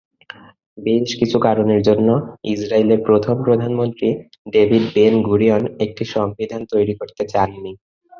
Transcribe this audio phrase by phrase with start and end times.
[0.77, 2.07] বেশ কিছু কারণের জন্য,
[2.53, 4.07] ইসরাইলের প্রথম প্রধানমন্ত্রী
[4.53, 7.71] ডেভিড বেন-গুরিয়ন একটি সংবিধান তৈরি করতে চাননি।